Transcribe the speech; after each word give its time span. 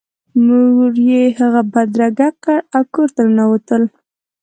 مور 0.45 0.91
یې 1.09 1.21
هغه 1.39 1.61
بدرګه 1.73 2.29
کړ 2.43 2.57
او 2.75 2.81
کور 2.93 3.09
ته 3.15 3.21
ننوتل 3.27 3.83